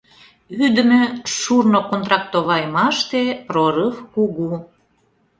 Ӱдымӧ 0.65 1.01
шурно 1.39 1.79
контрактовайымаште 1.91 3.21
прорыв 3.47 3.95
кугу. 4.13 4.49